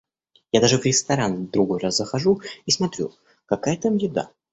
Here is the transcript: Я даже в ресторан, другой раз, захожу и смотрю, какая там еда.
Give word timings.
Я 0.51 0.61
даже 0.61 0.79
в 0.79 0.83
ресторан, 0.85 1.45
другой 1.45 1.79
раз, 1.79 1.97
захожу 1.97 2.41
и 2.65 2.71
смотрю, 2.71 3.13
какая 3.45 3.77
там 3.77 3.97
еда. 3.97 4.31